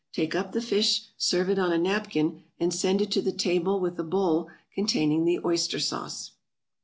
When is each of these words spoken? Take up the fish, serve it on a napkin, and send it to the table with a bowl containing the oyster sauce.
Take 0.13 0.33
up 0.33 0.51
the 0.51 0.63
fish, 0.63 1.03
serve 1.15 1.47
it 1.51 1.59
on 1.59 1.71
a 1.71 1.77
napkin, 1.77 2.41
and 2.59 2.73
send 2.73 3.03
it 3.03 3.11
to 3.11 3.21
the 3.21 3.31
table 3.31 3.79
with 3.79 3.99
a 3.99 4.03
bowl 4.03 4.49
containing 4.73 5.25
the 5.25 5.39
oyster 5.45 5.79
sauce. 5.79 6.31